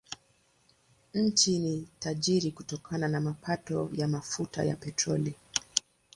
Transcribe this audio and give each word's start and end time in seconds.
Nchi 1.13 1.59
ni 1.59 1.87
tajiri 1.99 2.51
kutokana 2.51 3.07
na 3.07 3.21
mapato 3.21 3.89
ya 3.93 4.07
mafuta 4.07 4.63
ya 4.63 4.75
petroli. 4.75 5.35